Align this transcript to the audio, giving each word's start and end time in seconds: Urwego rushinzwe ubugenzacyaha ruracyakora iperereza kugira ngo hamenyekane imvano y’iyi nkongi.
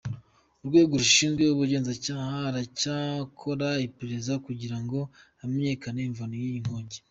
Urwego 0.63 0.93
rushinzwe 1.01 1.43
ubugenzacyaha 1.53 2.37
ruracyakora 2.53 3.69
iperereza 3.87 4.33
kugira 4.45 4.77
ngo 4.83 4.99
hamenyekane 5.41 6.01
imvano 6.09 6.35
y’iyi 6.41 6.59
nkongi. 6.63 6.97